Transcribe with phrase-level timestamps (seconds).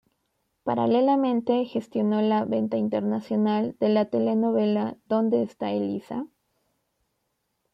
[0.63, 6.25] Paralelamente gestionó la venta internacional de la telenovela "¿Dónde está Elisa?".